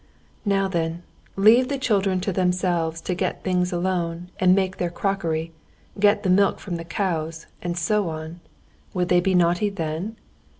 "Now 0.45 0.67
then, 0.67 1.03
leave 1.35 1.67
the 1.67 1.77
children 1.77 2.19
to 2.21 2.33
themselves 2.33 3.01
to 3.01 3.13
get 3.13 3.43
things 3.43 3.71
alone 3.71 4.31
and 4.39 4.55
make 4.55 4.77
their 4.77 4.89
crockery, 4.89 5.51
get 5.99 6.23
the 6.23 6.29
milk 6.31 6.57
from 6.59 6.77
the 6.77 6.83
cows, 6.85 7.45
and 7.61 7.77
so 7.77 8.09
on. 8.09 8.39
Would 8.95 9.09
they 9.09 9.19
be 9.19 9.35
naughty 9.35 9.69
then? 9.69 10.15